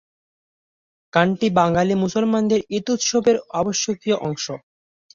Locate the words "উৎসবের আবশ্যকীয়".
2.93-4.17